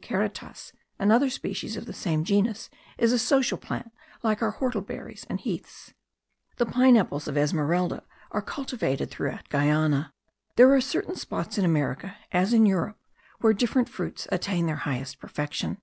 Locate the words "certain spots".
10.80-11.58